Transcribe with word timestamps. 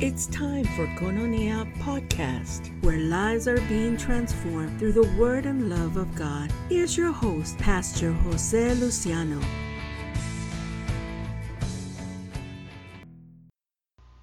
It's 0.00 0.28
time 0.28 0.62
for 0.62 0.86
Koinonia 0.96 1.66
Podcast, 1.78 2.70
where 2.84 3.00
lives 3.00 3.48
are 3.48 3.60
being 3.62 3.96
transformed 3.96 4.78
through 4.78 4.92
the 4.92 5.12
word 5.18 5.44
and 5.44 5.68
love 5.68 5.96
of 5.96 6.14
God. 6.14 6.52
Here's 6.68 6.96
your 6.96 7.10
host, 7.10 7.58
Pastor 7.58 8.12
Jose 8.12 8.74
Luciano. 8.74 9.40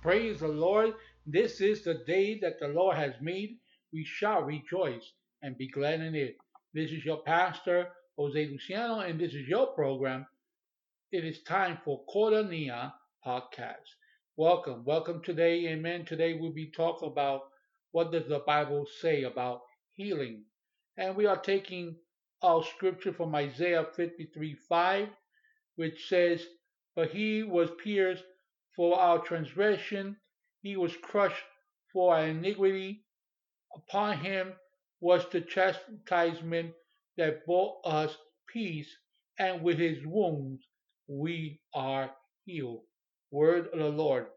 Praise 0.02 0.40
the 0.40 0.48
Lord. 0.48 0.94
This 1.28 1.60
is 1.60 1.84
the 1.84 1.96
day 2.08 2.40
that 2.40 2.58
the 2.62 2.70
Lord 2.70 2.96
has 2.96 3.16
made. 3.20 3.58
We 3.92 4.06
shall 4.06 4.44
rejoice 4.44 5.12
and 5.42 5.58
be 5.58 5.68
glad 5.68 6.00
in 6.00 6.16
it. 6.16 6.38
This 6.74 6.92
is 6.92 7.04
your 7.04 7.22
pastor, 7.24 7.90
Jose 8.18 8.48
Luciano, 8.48 9.02
and 9.02 9.20
this 9.20 9.34
is 9.34 9.46
your 9.46 9.68
program. 9.68 10.26
It 11.12 11.26
is 11.26 11.44
time 11.44 11.80
for 11.84 12.06
Koinonia 12.08 12.94
Podcast. 13.28 13.92
Welcome, 14.38 14.84
welcome 14.84 15.22
today, 15.24 15.66
amen. 15.70 16.04
Today 16.04 16.34
we'll 16.34 16.52
be 16.52 16.70
talking 16.70 17.08
about 17.08 17.44
what 17.92 18.12
does 18.12 18.28
the 18.28 18.40
Bible 18.40 18.86
say 19.00 19.24
about 19.24 19.62
healing. 19.94 20.44
And 20.98 21.16
we 21.16 21.26
are 21.26 21.38
taking 21.38 21.96
our 22.42 22.62
scripture 22.62 23.14
from 23.14 23.34
Isaiah 23.34 23.86
53 23.96 24.56
5, 24.68 25.08
which 25.78 26.10
says, 26.10 26.46
But 26.98 27.12
he 27.12 27.44
was 27.44 27.70
pierced 27.82 28.26
for 28.76 29.00
our 29.00 29.20
transgression, 29.20 30.18
he 30.62 30.76
was 30.76 30.98
crushed 30.98 31.46
for 31.94 32.14
our 32.16 32.26
iniquity. 32.26 33.06
Upon 33.74 34.18
him 34.18 34.52
was 35.00 35.26
the 35.30 35.40
chastisement 35.40 36.74
that 37.16 37.46
brought 37.46 37.78
us 37.86 38.18
peace, 38.50 38.94
and 39.40 39.62
with 39.62 39.80
his 39.80 40.06
wounds 40.06 40.68
we 41.08 41.62
are 41.74 42.12
healed 42.44 42.84
word 43.32 43.68
of 43.74 43.80
the 43.80 43.90
Lord. 43.90 44.28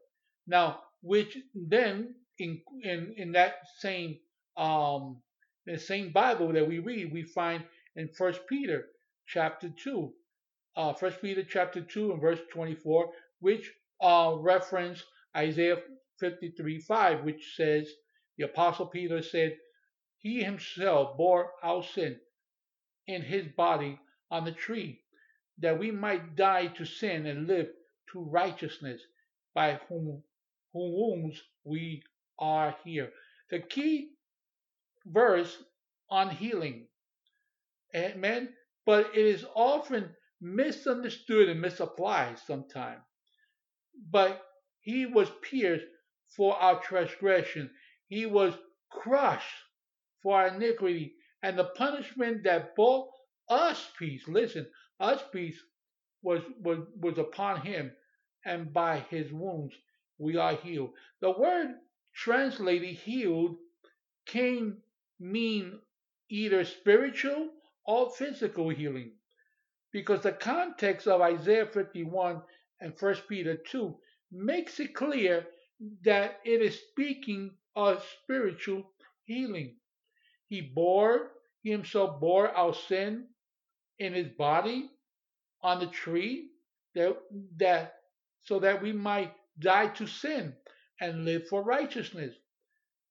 Now, 0.46 0.80
which 1.02 1.36
then 1.54 2.14
in 2.38 2.60
in, 2.82 3.14
in 3.16 3.32
that 3.32 3.56
same 3.78 4.18
um 4.56 5.22
the 5.66 5.78
same 5.78 6.12
Bible 6.12 6.52
that 6.52 6.68
we 6.68 6.78
read, 6.78 7.12
we 7.12 7.22
find 7.22 7.64
in 7.96 8.08
First 8.08 8.40
Peter 8.48 8.86
chapter 9.26 9.70
two, 9.70 10.12
uh, 10.76 10.92
First 10.94 11.20
Peter 11.20 11.44
chapter 11.44 11.80
two 11.82 12.12
and 12.12 12.20
verse 12.20 12.40
twenty 12.52 12.74
four, 12.74 13.12
which 13.40 13.72
uh, 14.00 14.34
reference 14.38 15.04
Isaiah 15.36 15.78
fifty 16.18 16.52
three 16.56 16.80
five, 16.80 17.24
which 17.24 17.54
says 17.56 17.88
the 18.38 18.44
apostle 18.44 18.86
Peter 18.86 19.22
said, 19.22 19.56
"He 20.18 20.42
himself 20.42 21.16
bore 21.16 21.52
our 21.62 21.82
sin 21.82 22.18
in 23.06 23.22
his 23.22 23.46
body 23.56 23.98
on 24.30 24.44
the 24.44 24.52
tree, 24.52 25.02
that 25.58 25.78
we 25.78 25.90
might 25.90 26.36
die 26.36 26.68
to 26.68 26.84
sin 26.84 27.26
and 27.26 27.46
live 27.46 27.68
to 28.12 28.20
righteousness, 28.20 29.00
by 29.54 29.80
whom, 29.88 30.22
whom 30.72 30.92
wounds 30.92 31.42
we 31.64 32.02
are 32.38 32.76
here. 32.84 33.10
The 33.50 33.60
key 33.60 34.10
verse 35.06 35.56
on 36.10 36.30
healing. 36.30 36.86
Amen. 37.94 38.50
But 38.86 39.10
it 39.14 39.26
is 39.26 39.44
often 39.54 40.10
misunderstood 40.40 41.48
and 41.48 41.60
misapplied 41.60 42.38
sometimes. 42.38 43.02
But 44.10 44.42
he 44.80 45.06
was 45.06 45.30
pierced 45.42 45.84
for 46.36 46.56
our 46.56 46.80
transgression. 46.80 47.70
He 48.08 48.26
was 48.26 48.54
crushed 48.90 49.46
for 50.22 50.36
our 50.40 50.48
iniquity. 50.48 51.14
And 51.42 51.58
the 51.58 51.64
punishment 51.64 52.44
that 52.44 52.74
brought 52.74 53.08
us 53.48 53.90
peace, 53.98 54.26
listen, 54.28 54.66
us 55.00 55.22
peace 55.32 55.58
was, 56.22 56.42
was, 56.60 56.80
was 57.00 57.18
upon 57.18 57.60
him, 57.62 57.92
and 58.44 58.72
by 58.72 59.00
his 59.10 59.32
wounds 59.32 59.74
we 60.18 60.36
are 60.36 60.54
healed. 60.56 60.90
The 61.20 61.30
word 61.30 61.74
translated 62.14 62.96
healed 62.96 63.56
can 64.26 64.78
mean 65.20 65.78
either 66.28 66.64
spiritual 66.64 67.50
or 67.86 68.10
physical 68.10 68.68
healing, 68.68 69.12
because 69.92 70.22
the 70.22 70.32
context 70.32 71.06
of 71.06 71.20
Isaiah 71.22 71.66
51 71.66 72.42
and 72.80 72.94
1 72.98 73.14
Peter 73.28 73.56
2 73.56 73.96
makes 74.30 74.78
it 74.80 74.94
clear 74.94 75.46
that 76.04 76.40
it 76.44 76.60
is 76.60 76.78
speaking 76.90 77.52
of 77.74 78.04
spiritual 78.22 78.90
healing. 79.24 79.76
He 80.48 80.60
bore, 80.60 81.30
he 81.62 81.70
himself 81.70 82.20
bore 82.20 82.50
our 82.50 82.74
sin 82.74 83.26
in 83.98 84.12
his 84.12 84.28
body 84.28 84.90
on 85.62 85.80
the 85.80 85.86
tree 85.86 86.48
that, 86.94 87.16
that 87.56 87.94
so 88.48 88.58
that 88.58 88.80
we 88.80 88.92
might 88.92 89.34
die 89.58 89.88
to 89.88 90.06
sin 90.06 90.54
and 91.02 91.26
live 91.26 91.46
for 91.48 91.62
righteousness. 91.62 92.34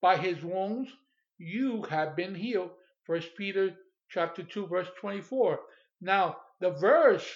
By 0.02 0.18
his 0.18 0.44
wounds 0.44 0.90
you 1.38 1.84
have 1.84 2.16
been 2.16 2.34
healed. 2.34 2.72
First 3.06 3.36
Peter 3.38 3.76
chapter 4.10 4.42
2 4.42 4.66
verse 4.66 4.88
24. 5.00 5.60
Now, 6.02 6.38
the 6.60 6.72
verse 6.72 7.28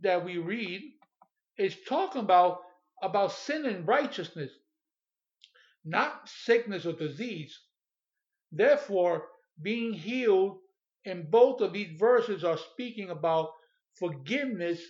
that 0.00 0.24
we 0.24 0.38
read 0.38 0.80
is 1.58 1.76
talking 1.86 2.22
about 2.22 2.60
about 3.02 3.32
sin 3.32 3.66
and 3.66 3.86
righteousness, 3.86 4.50
not 5.84 6.26
sickness 6.26 6.86
or 6.86 6.92
disease. 6.94 7.58
Therefore, 8.50 9.26
being 9.60 9.92
healed 9.92 10.58
in 11.04 11.28
both 11.30 11.60
of 11.60 11.74
these 11.74 11.98
verses 11.98 12.44
are 12.44 12.58
speaking 12.72 13.10
about 13.10 13.50
forgiveness, 13.98 14.80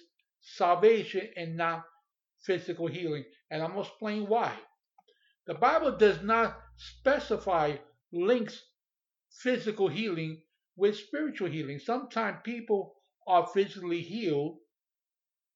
salvation, 0.41 1.29
and 1.37 1.57
not 1.57 1.85
physical 2.45 2.87
healing. 2.87 3.25
And 3.51 3.63
I'm 3.63 3.73
going 3.73 3.85
to 3.85 3.91
explain 3.91 4.27
why. 4.27 4.53
The 5.47 5.55
Bible 5.55 5.97
does 5.97 6.23
not 6.23 6.59
specify 6.77 7.77
links 8.13 8.63
physical 9.31 9.89
healing 9.89 10.43
with 10.77 10.97
spiritual 10.97 11.49
healing. 11.49 11.79
Sometimes 11.79 12.39
people 12.45 12.95
are 13.27 13.47
physically 13.47 14.01
healed 14.01 14.59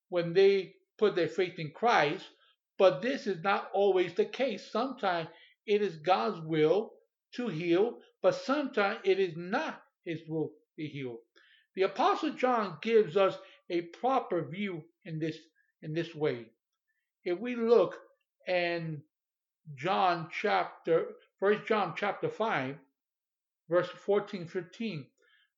when 0.09 0.33
they 0.33 0.75
put 0.99 1.17
their 1.17 1.28
faith 1.28 1.59
in 1.59 1.71
Christ, 1.71 2.25
but 2.78 3.03
this 3.03 3.27
is 3.27 3.43
not 3.43 3.71
always 3.73 4.15
the 4.15 4.25
case. 4.25 4.71
Sometimes 4.71 5.28
it 5.67 5.83
is 5.83 5.97
God's 5.97 6.41
will 6.41 6.93
to 7.34 7.49
heal, 7.49 7.99
but 8.23 8.34
sometimes 8.34 9.00
it 9.05 9.19
is 9.19 9.34
not 9.37 9.83
His 10.05 10.21
will 10.28 10.50
to 10.78 10.87
heal. 10.87 11.19
The 11.75 11.83
Apostle 11.83 12.31
John 12.31 12.78
gives 12.81 13.17
us 13.17 13.37
a 13.71 13.83
proper 13.83 14.43
view 14.43 14.83
in 15.05 15.19
this 15.19 15.37
in 15.83 15.94
this 15.94 16.15
way. 16.15 16.47
If 17.25 17.39
we 17.39 17.57
look 17.57 17.97
in 18.47 19.03
John 19.77 20.29
chapter 20.31 21.07
First 21.41 21.67
John 21.67 21.95
chapter 21.97 22.29
5, 22.29 22.77
verse 23.69 23.89
14, 23.89 24.47
15, 24.47 25.07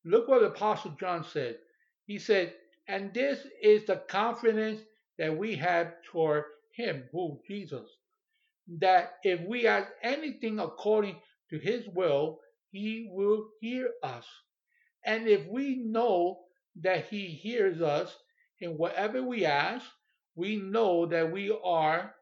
look 0.05 0.27
what 0.27 0.41
the 0.41 0.47
Apostle 0.47 0.95
John 0.99 1.23
said. 1.23 1.57
He 2.05 2.19
said, 2.19 2.53
and 2.87 3.13
this 3.13 3.45
is 3.61 3.85
the 3.85 3.97
confidence 3.97 4.81
that 5.17 5.37
we 5.37 5.55
have 5.55 5.93
toward 6.11 6.45
him, 6.75 7.03
who 7.11 7.39
Jesus, 7.47 7.87
that 8.79 9.13
if 9.23 9.41
we 9.47 9.67
ask 9.67 9.87
anything 10.03 10.59
according 10.59 11.17
to 11.49 11.59
his 11.59 11.87
will, 11.93 12.39
he 12.71 13.09
will 13.11 13.49
hear 13.61 13.89
us. 14.03 14.25
And 15.05 15.27
if 15.27 15.45
we 15.47 15.83
know 15.85 16.39
that 16.81 17.07
he 17.07 17.27
hears 17.27 17.81
us 17.81 18.15
in 18.59 18.77
whatever 18.77 19.21
we 19.23 19.45
ask, 19.45 19.85
we 20.37 20.55
know 20.55 21.07
that 21.07 21.31
we 21.31 21.51
are 21.63 22.13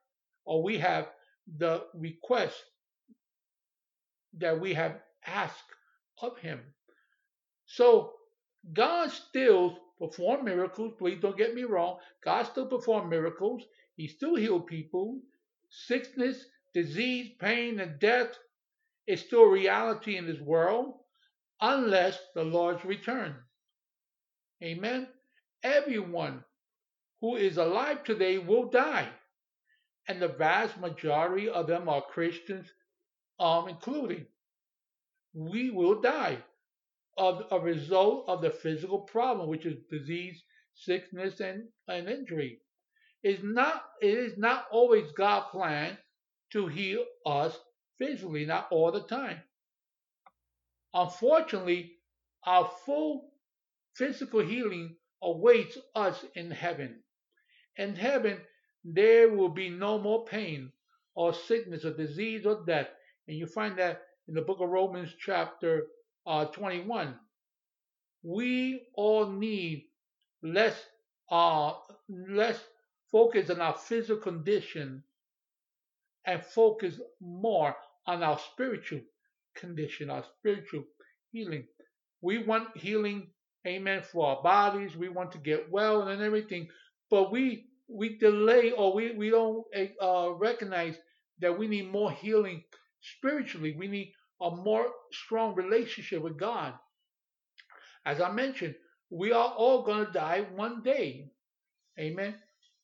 or 0.46 0.64
we 0.64 0.80
have 0.80 1.10
the 1.58 1.84
request 1.94 2.56
that 4.38 4.60
we 4.60 4.74
have 4.74 5.00
asked 5.28 5.72
of 6.22 6.38
him. 6.38 6.62
So 7.66 8.14
God 8.74 9.12
still 9.12 9.78
perform 10.00 10.46
miracles. 10.46 10.94
Please 10.98 11.20
don't 11.22 11.38
get 11.38 11.54
me 11.54 11.64
wrong. 11.64 11.98
God 12.24 12.44
still 12.44 12.68
perform 12.68 13.10
miracles. 13.10 13.64
He 13.98 14.08
still 14.08 14.36
heal 14.36 14.62
people. 14.62 15.20
Sickness, 15.70 16.46
disease, 16.74 17.32
pain, 17.40 17.80
and 17.82 18.00
death 18.00 18.38
is 19.08 19.22
still 19.22 19.44
a 19.44 19.52
reality 19.52 20.18
in 20.18 20.26
this 20.26 20.40
world 20.40 20.94
unless 21.62 22.18
the 22.34 22.44
Lord's 22.44 22.86
return. 22.86 23.36
Amen. 24.64 25.08
Everyone 25.64 26.44
who 27.26 27.38
is 27.38 27.58
alive 27.58 28.04
today 28.04 28.38
will 28.38 28.70
die. 28.70 29.08
And 30.08 30.22
the 30.22 30.28
vast 30.28 30.80
majority 30.80 31.50
of 31.50 31.66
them 31.66 31.90
are 31.90 32.04
Christians, 32.04 32.68
um, 33.40 33.68
including. 33.68 34.28
We 35.34 35.72
will 35.72 36.02
die 36.02 36.38
of 37.18 37.46
a 37.50 37.60
result 37.60 38.26
of 38.28 38.44
the 38.44 38.52
physical 38.52 39.00
problem, 39.00 39.50
which 39.50 39.66
is 39.66 39.78
disease, 39.90 40.40
sickness, 40.76 41.40
and, 41.40 41.64
and 41.88 42.08
injury. 42.08 42.60
It's 43.24 43.42
not, 43.42 43.84
it 44.04 44.20
is 44.20 44.38
not 44.38 44.68
always 44.70 45.12
God's 45.14 45.48
plan 45.50 45.98
to 46.52 46.68
heal 46.68 47.04
us 47.26 47.58
physically, 47.98 48.46
not 48.46 48.68
all 48.70 48.92
the 48.92 49.02
time. 49.02 49.42
Unfortunately, 50.94 51.94
our 52.46 52.70
full 52.86 53.32
physical 53.96 54.42
healing 54.42 54.96
awaits 55.24 55.76
us 55.96 56.24
in 56.36 56.52
heaven. 56.52 57.02
In 57.78 57.96
heaven, 57.96 58.40
there 58.84 59.30
will 59.30 59.50
be 59.50 59.70
no 59.70 60.00
more 60.00 60.26
pain 60.26 60.72
or 61.16 61.34
sickness 61.34 61.86
or 61.86 61.94
disease 61.94 62.46
or 62.46 62.64
death. 62.66 62.88
And 63.28 63.38
you 63.38 63.48
find 63.48 63.78
that 63.80 64.02
in 64.28 64.34
the 64.34 64.42
book 64.42 64.60
of 64.62 64.70
Romans, 64.70 65.12
chapter 65.20 65.88
uh, 66.28 66.46
21. 66.46 67.16
We 68.24 68.88
all 68.96 69.28
need 69.28 69.86
less, 70.42 70.76
uh, 71.32 71.74
less 72.10 72.60
focus 73.12 73.50
on 73.50 73.62
our 73.62 73.76
physical 73.76 74.18
condition 74.18 75.04
and 76.26 76.44
focus 76.44 77.00
more 77.22 77.76
on 78.08 78.24
our 78.24 78.40
spiritual 78.40 79.02
condition, 79.56 80.10
our 80.10 80.24
spiritual 80.40 80.84
healing. 81.32 81.66
We 82.22 82.44
want 82.44 82.76
healing, 82.78 83.28
amen, 83.68 84.02
for 84.12 84.28
our 84.28 84.44
bodies. 84.44 84.96
We 84.96 85.10
want 85.10 85.32
to 85.34 85.38
get 85.38 85.72
well 85.72 86.08
and 86.08 86.22
everything, 86.22 86.68
but 87.10 87.32
we 87.32 87.68
we 87.88 88.18
delay 88.18 88.72
or 88.72 88.94
we, 88.94 89.12
we 89.12 89.30
don't 89.30 89.64
uh, 90.02 90.32
recognize 90.34 90.96
that 91.40 91.58
we 91.58 91.68
need 91.68 91.92
more 91.92 92.12
healing 92.12 92.64
spiritually. 93.02 93.76
We 93.78 93.88
need 93.88 94.14
a 94.42 94.52
more 94.52 94.88
strong 95.12 95.56
relationship 95.56 96.22
with 96.22 96.38
God. 96.38 96.74
As 98.06 98.22
I 98.22 98.32
mentioned, 98.32 98.76
we 99.12 99.32
are 99.32 99.50
all 99.50 99.84
going 99.84 100.06
to 100.06 100.12
die 100.12 100.42
one 100.56 100.82
day. 100.84 101.30
Amen. 102.00 102.36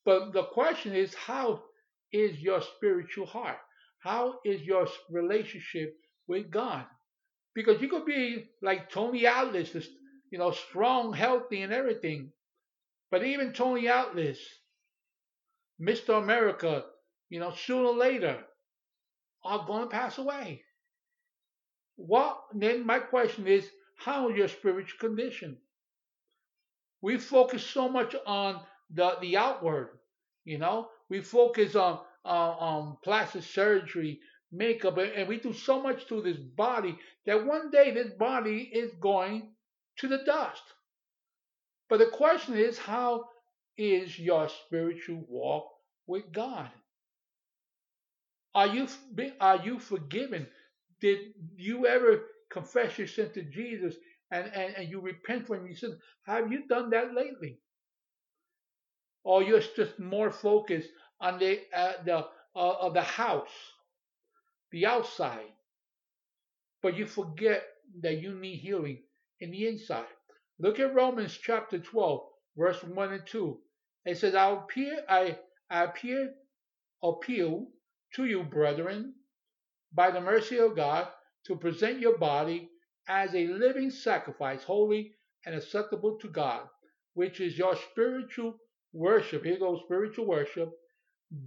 But 0.06 0.33
the 0.33 0.44
question 0.45 0.94
is, 0.94 1.13
how 1.15 1.63
is 2.12 2.39
your 2.39 2.62
spiritual 2.62 3.25
heart? 3.25 3.57
How 4.00 4.39
is 4.45 4.62
your 4.62 4.88
relationship 5.09 5.95
with 6.27 6.51
God? 6.51 6.85
Because 7.53 7.81
you 7.81 7.89
could 7.89 8.06
be 8.06 8.50
like 8.62 8.89
Tony 8.89 9.25
Atlas, 9.27 9.75
you 10.31 10.39
know, 10.39 10.51
strong, 10.51 11.13
healthy, 11.13 11.62
and 11.62 11.73
everything. 11.73 12.31
But 13.12 13.25
even 13.25 13.52
Tony 13.52 13.90
Atlas, 13.90 14.40
Mr. 15.80 16.18
America, 16.18 16.86
you 17.30 17.42
know, 17.42 17.52
sooner 17.52 17.90
or 17.90 17.96
later 17.96 18.46
are 19.44 19.66
going 19.66 19.84
to 19.84 19.90
pass 19.90 20.18
away. 20.18 20.63
What 21.98 22.42
then? 22.54 22.86
My 22.86 23.00
question 23.00 23.48
is, 23.48 23.69
how 23.98 24.30
is 24.30 24.38
your 24.38 24.48
spiritual 24.48 24.98
condition? 25.00 25.58
We 27.02 27.18
focus 27.18 27.66
so 27.66 27.90
much 27.90 28.16
on 28.25 28.62
the 28.90 29.18
the 29.22 29.38
outward, 29.38 30.00
you 30.46 30.57
know. 30.57 30.90
We 31.10 31.22
focus 31.22 31.75
on 31.75 32.00
uh, 32.24 32.56
on 32.60 32.98
plastic 33.04 33.44
surgery, 33.44 34.22
makeup, 34.52 34.98
and 34.98 35.28
we 35.28 35.38
do 35.38 35.52
so 35.54 35.81
much 35.81 36.07
to 36.07 36.22
this 36.22 36.38
body 36.38 36.98
that 37.25 37.46
one 37.46 37.72
day 37.72 37.92
this 37.92 38.12
body 38.14 38.69
is 38.74 38.92
going 39.00 39.52
to 39.98 40.07
the 40.07 40.19
dust. 40.25 40.64
But 41.92 42.00
the 42.00 42.08
question 42.08 42.58
is, 42.58 42.78
how 42.80 43.26
is 43.78 44.18
your 44.18 44.48
spiritual 44.48 45.26
walk 45.28 45.68
with 46.08 46.32
God? 46.32 46.72
Are 48.56 48.68
you 48.68 48.88
are 49.42 49.58
you 49.58 49.78
forgiven? 49.78 50.48
Did 51.02 51.34
you 51.58 51.88
ever 51.88 52.24
confess 52.50 52.98
your 52.98 53.08
sin 53.08 53.32
to 53.34 53.44
Jesus 53.44 53.96
and, 54.32 54.50
and, 54.56 54.74
and 54.78 54.90
you 54.90 55.02
repent 55.02 55.46
from 55.46 55.66
your 55.66 55.76
sin? 55.76 55.98
Have 56.26 56.50
you 56.50 56.66
done 56.70 56.92
that 56.92 57.14
lately? 57.14 57.60
Or 59.26 59.44
you're 59.44 59.60
just 59.60 60.00
more 60.00 60.32
focused 60.32 60.88
on 61.20 61.40
the 61.40 61.60
uh, 61.76 61.94
the 62.06 62.18
uh, 62.56 62.76
of 62.86 62.94
the 62.94 63.04
house, 63.04 63.52
the 64.72 64.86
outside, 64.86 65.52
but 66.82 66.96
you 66.96 67.06
forget 67.06 67.66
that 68.02 68.22
you 68.22 68.34
need 68.34 68.60
healing 68.60 69.00
in 69.42 69.52
the 69.52 69.68
inside. 69.68 70.08
Look 70.62 70.80
at 70.80 70.94
Romans 70.94 71.36
chapter 71.42 71.80
12, 71.80 72.22
verse 72.56 72.84
1 72.84 73.13
and 73.13 73.25
2. 73.25 73.60
It 74.06 74.19
says, 74.19 74.36
I 74.36 74.52
appear, 74.52 75.04
I, 75.10 75.40
I 75.72 75.86
appear, 75.86 76.36
appeal 77.02 77.66
to 78.13 78.25
you, 78.25 78.44
brethren, 78.44 79.16
by 79.92 80.12
the 80.12 80.22
mercy 80.22 80.60
of 80.60 80.75
God, 80.75 81.08
to 81.48 81.56
present 81.56 82.00
your 82.00 82.19
body 82.19 82.69
as 83.08 83.34
a 83.34 83.48
living 83.48 83.90
sacrifice, 83.90 84.63
holy 84.63 85.16
and 85.48 85.56
acceptable 85.56 86.19
to 86.19 86.28
God, 86.28 86.68
which 87.16 87.40
is 87.40 87.57
your 87.57 87.75
spiritual 87.75 88.56
worship. 88.94 89.44
Here 89.44 89.57
goes 89.57 89.81
spiritual 89.86 90.28
worship. 90.28 90.72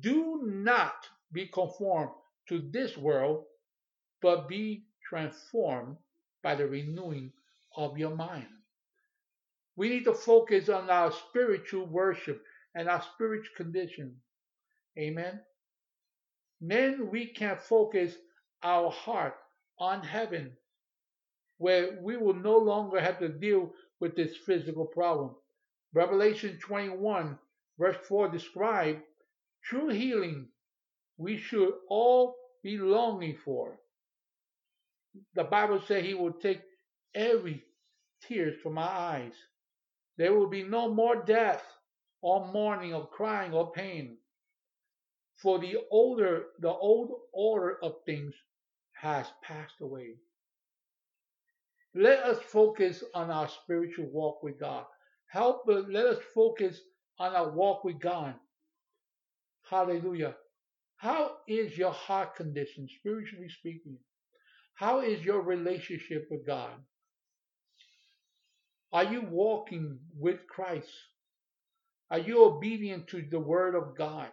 Do 0.00 0.42
not 0.44 1.08
be 1.32 1.46
conformed 1.46 2.10
to 2.48 2.68
this 2.72 2.96
world, 2.96 3.44
but 4.20 4.48
be 4.48 4.86
transformed 5.08 5.98
by 6.42 6.56
the 6.56 6.66
renewing 6.66 7.30
of 7.76 7.96
your 7.96 8.16
mind. 8.16 8.48
We 9.76 9.88
need 9.88 10.04
to 10.04 10.14
focus 10.14 10.68
on 10.68 10.88
our 10.88 11.12
spiritual 11.12 11.86
worship 11.86 12.42
and 12.74 12.88
our 12.88 13.02
spiritual 13.14 13.54
condition. 13.56 14.16
Amen. 14.98 15.40
Then 16.60 17.10
we 17.10 17.26
can 17.26 17.56
focus 17.56 18.14
our 18.62 18.90
heart 18.90 19.34
on 19.78 20.02
heaven, 20.02 20.52
where 21.58 21.98
we 22.00 22.16
will 22.16 22.34
no 22.34 22.56
longer 22.56 23.00
have 23.00 23.18
to 23.18 23.28
deal 23.28 23.72
with 24.00 24.14
this 24.16 24.36
physical 24.46 24.86
problem. 24.86 25.34
Revelation 25.92 26.58
21, 26.60 27.38
verse 27.78 27.96
4 28.08 28.28
describes 28.28 29.02
true 29.64 29.88
healing 29.88 30.48
we 31.16 31.36
should 31.36 31.72
all 31.88 32.36
be 32.62 32.78
longing 32.78 33.36
for. 33.44 33.78
The 35.34 35.44
Bible 35.44 35.80
says 35.86 36.04
he 36.04 36.14
will 36.14 36.32
take 36.32 36.60
every 37.14 37.62
tears 38.26 38.60
from 38.62 38.78
our 38.78 38.88
eyes. 38.88 39.34
There 40.16 40.34
will 40.34 40.48
be 40.48 40.62
no 40.62 40.88
more 40.88 41.24
death 41.24 41.62
or 42.22 42.46
mourning 42.52 42.94
or 42.94 43.06
crying 43.06 43.52
or 43.52 43.72
pain. 43.72 44.16
For 45.36 45.58
the 45.58 45.76
older, 45.90 46.44
the 46.60 46.70
old 46.70 47.10
order 47.32 47.78
of 47.82 47.96
things 48.06 48.34
has 48.92 49.26
passed 49.42 49.80
away. 49.80 50.16
Let 51.94 52.20
us 52.20 52.38
focus 52.42 53.04
on 53.14 53.30
our 53.30 53.48
spiritual 53.48 54.06
walk 54.06 54.42
with 54.42 54.58
God. 54.58 54.84
Help, 55.26 55.62
let 55.66 56.06
us 56.06 56.18
focus 56.34 56.80
on 57.18 57.34
our 57.34 57.50
walk 57.50 57.84
with 57.84 58.00
God. 58.00 58.34
Hallelujah. 59.68 60.36
How 60.96 61.32
is 61.48 61.76
your 61.76 61.92
heart 61.92 62.36
condition, 62.36 62.88
spiritually 62.98 63.48
speaking? 63.48 63.98
How 64.74 65.00
is 65.00 65.24
your 65.24 65.42
relationship 65.42 66.28
with 66.30 66.46
God? 66.46 66.72
Are 68.94 69.04
you 69.04 69.22
walking 69.22 69.98
with 70.16 70.46
Christ? 70.48 70.88
Are 72.12 72.20
you 72.20 72.44
obedient 72.44 73.08
to 73.08 73.24
the 73.28 73.40
word 73.40 73.74
of 73.74 73.96
God? 73.98 74.28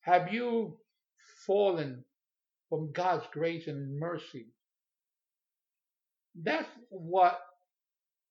Have 0.00 0.32
you 0.32 0.78
fallen 1.46 2.04
from 2.70 2.92
God's 2.92 3.26
grace 3.32 3.66
and 3.66 4.00
mercy? 4.00 4.46
That's 6.34 6.68
what 6.88 7.38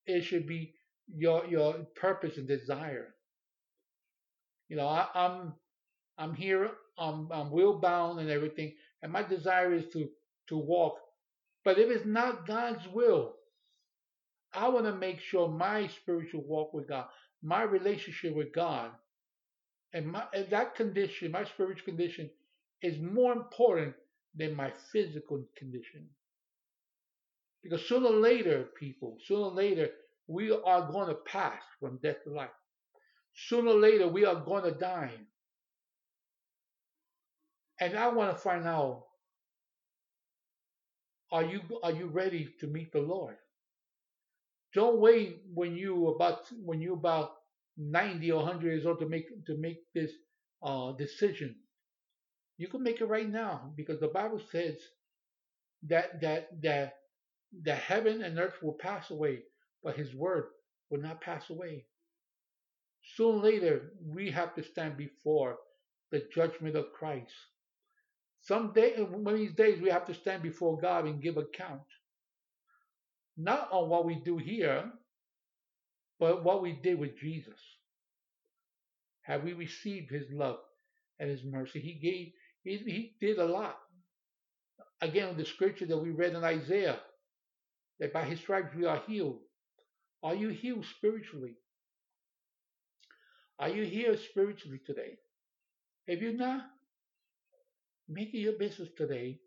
it 0.07 0.23
should 0.23 0.47
be 0.47 0.73
your 1.15 1.45
your 1.45 1.73
purpose 1.95 2.37
and 2.37 2.47
desire. 2.47 3.13
You 4.69 4.77
know, 4.77 4.87
I, 4.87 5.07
I'm 5.13 5.53
I'm 6.17 6.33
here, 6.33 6.71
I'm 6.97 7.29
I'm 7.31 7.51
will 7.51 7.79
bound 7.79 8.19
and 8.19 8.31
everything, 8.31 8.73
and 9.03 9.11
my 9.11 9.23
desire 9.23 9.73
is 9.73 9.85
to 9.93 10.09
to 10.49 10.57
walk. 10.57 10.97
But 11.63 11.77
if 11.77 11.89
it's 11.91 12.05
not 12.05 12.47
God's 12.47 12.87
will, 12.93 13.35
I 14.55 14.69
want 14.69 14.85
to 14.85 14.95
make 14.95 15.19
sure 15.19 15.47
my 15.47 15.87
spiritual 15.87 16.43
walk 16.43 16.73
with 16.73 16.87
God, 16.87 17.05
my 17.43 17.63
relationship 17.63 18.35
with 18.35 18.53
God, 18.53 18.91
and, 19.93 20.07
my, 20.07 20.23
and 20.33 20.49
that 20.49 20.75
condition, 20.75 21.31
my 21.31 21.45
spiritual 21.45 21.85
condition, 21.85 22.29
is 22.81 22.99
more 22.99 23.33
important 23.33 23.93
than 24.35 24.55
my 24.55 24.71
physical 24.91 25.43
condition. 25.57 26.07
Because 27.63 27.87
sooner 27.87 28.07
or 28.07 28.19
later, 28.19 28.65
people, 28.77 29.17
sooner 29.25 29.45
or 29.45 29.51
later, 29.51 29.89
we 30.27 30.51
are 30.51 30.91
going 30.91 31.07
to 31.07 31.15
pass 31.15 31.61
from 31.79 31.99
death 32.03 32.23
to 32.25 32.33
life. 32.33 32.49
Sooner 33.47 33.71
or 33.71 33.79
later, 33.79 34.07
we 34.07 34.25
are 34.25 34.35
going 34.35 34.63
to 34.63 34.71
die. 34.71 35.11
And 37.79 37.97
I 37.97 38.07
want 38.09 38.35
to 38.35 38.41
find 38.41 38.65
out 38.67 39.03
are 41.31 41.43
you 41.43 41.61
are 41.83 41.91
you 41.91 42.07
ready 42.07 42.49
to 42.59 42.67
meet 42.67 42.93
the 42.93 43.01
Lord? 43.01 43.35
Don't 44.75 44.99
wait 44.99 45.41
when 45.53 45.75
you 45.75 46.09
about 46.09 46.41
when 46.63 46.81
you 46.81 46.93
about 46.93 47.31
90 47.77 48.31
or 48.33 48.43
100 48.43 48.63
years 48.67 48.85
old 48.85 48.99
to 48.99 49.09
make 49.09 49.29
to 49.47 49.57
make 49.57 49.79
this 49.95 50.11
uh, 50.63 50.93
decision. 50.93 51.55
You 52.57 52.67
can 52.67 52.83
make 52.83 53.01
it 53.01 53.05
right 53.07 53.29
now 53.29 53.73
because 53.77 54.01
the 54.01 54.09
Bible 54.09 54.41
says 54.51 54.75
that 55.87 56.21
that 56.21 56.61
that 56.63 56.95
the 57.63 57.75
heaven 57.75 58.23
and 58.23 58.39
earth 58.39 58.61
will 58.61 58.77
pass 58.79 59.11
away, 59.11 59.43
but 59.83 59.97
His 59.97 60.13
word 60.15 60.45
will 60.91 61.01
not 61.01 61.21
pass 61.21 61.49
away. 61.49 61.85
Soon 63.15 63.41
later, 63.41 63.93
we 64.05 64.31
have 64.31 64.55
to 64.55 64.63
stand 64.63 64.97
before 64.97 65.57
the 66.11 66.27
judgment 66.33 66.75
of 66.75 66.93
Christ. 66.93 67.33
Someday, 68.41 69.01
one 69.01 69.33
of 69.33 69.39
these 69.39 69.53
days, 69.55 69.81
we 69.81 69.89
have 69.89 70.05
to 70.05 70.13
stand 70.13 70.43
before 70.43 70.79
God 70.79 71.05
and 71.05 71.21
give 71.21 71.37
account. 71.37 71.81
Not 73.37 73.69
on 73.71 73.89
what 73.89 74.05
we 74.05 74.15
do 74.15 74.37
here, 74.37 74.91
but 76.19 76.43
what 76.43 76.61
we 76.61 76.73
did 76.73 76.99
with 76.99 77.17
Jesus. 77.17 77.59
Have 79.23 79.43
we 79.43 79.53
received 79.53 80.11
his 80.11 80.25
love 80.31 80.59
and 81.19 81.29
his 81.29 81.43
mercy? 81.43 81.79
He 81.79 81.93
gave 81.95 82.33
He, 82.63 82.77
he 82.77 83.15
did 83.19 83.39
a 83.39 83.45
lot. 83.45 83.77
Again, 85.01 85.35
the 85.37 85.45
scripture 85.45 85.85
that 85.87 85.97
we 85.97 86.11
read 86.11 86.33
in 86.33 86.43
Isaiah, 86.43 86.99
that 87.99 88.13
by 88.13 88.23
his 88.23 88.39
stripes 88.39 88.75
we 88.75 88.85
are 88.85 89.01
healed. 89.07 89.39
Are 90.23 90.35
you 90.35 90.49
healed 90.49 90.85
spiritually? 90.97 91.55
Are 93.59 93.69
you 93.69 93.85
here 93.85 94.17
spiritually 94.17 94.81
today? 94.85 95.17
If 96.07 96.21
you're 96.21 96.33
not, 96.33 96.63
make 98.09 98.33
it 98.33 98.39
your 98.39 98.53
business 98.59 98.89
today 98.97 99.39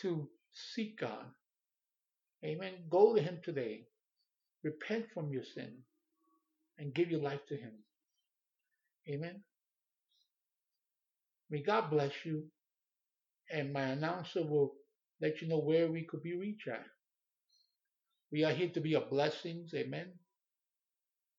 to 0.00 0.28
seek 0.52 1.00
God. 1.00 1.26
Amen. 2.44 2.72
Go 2.90 3.14
to 3.14 3.22
Him 3.22 3.38
today. 3.44 3.86
Repent 4.64 5.06
from 5.14 5.30
your 5.30 5.44
sin 5.54 5.72
and 6.78 6.94
give 6.94 7.10
your 7.10 7.22
life 7.22 7.40
to 7.48 7.56
Him. 7.56 7.72
Amen. 9.08 9.42
May 11.50 11.62
God 11.62 11.90
bless 11.90 12.12
you. 12.24 12.44
And 13.50 13.72
my 13.72 13.82
announcer 13.82 14.42
will 14.44 14.72
let 15.20 15.40
you 15.40 15.48
know 15.48 15.60
where 15.60 15.90
we 15.90 16.04
could 16.04 16.22
be 16.22 16.36
reached 16.36 16.68
at. 16.68 16.84
We 18.32 18.44
are 18.44 18.52
here 18.52 18.70
to 18.74 18.80
be 18.80 18.94
a 18.94 19.00
blessing. 19.00 19.68
Amen. 19.74 20.08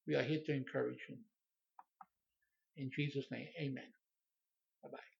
We 0.08 0.16
are 0.16 0.24
here 0.24 0.40
to 0.46 0.54
encourage 0.54 1.00
you. 1.10 1.18
In 2.78 2.92
Jesus' 2.96 3.26
name, 3.32 3.48
amen. 3.60 3.84
Bye 4.84 4.90
bye. 4.92 5.17